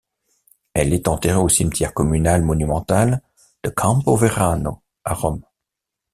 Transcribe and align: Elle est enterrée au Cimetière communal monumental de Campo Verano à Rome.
Elle 0.73 0.93
est 0.93 1.07
enterrée 1.07 1.37
au 1.37 1.47
Cimetière 1.47 1.93
communal 1.93 2.41
monumental 2.41 3.21
de 3.63 3.69
Campo 3.69 4.15
Verano 4.15 4.81
à 5.05 5.13
Rome. 5.13 5.43